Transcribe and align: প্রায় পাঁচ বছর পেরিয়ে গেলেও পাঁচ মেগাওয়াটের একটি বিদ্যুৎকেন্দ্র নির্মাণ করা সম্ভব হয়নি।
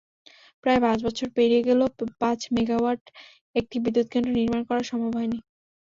প্রায় 0.63 0.79
পাঁচ 0.81 0.97
বছর 1.07 1.27
পেরিয়ে 1.35 1.65
গেলেও 1.67 1.87
পাঁচ 2.21 2.39
মেগাওয়াটের 2.55 3.11
একটি 3.55 3.75
বিদ্যুৎকেন্দ্র 3.83 4.29
নির্মাণ 4.37 4.61
করা 4.69 4.81
সম্ভব 4.89 5.11
হয়নি। 5.17 5.37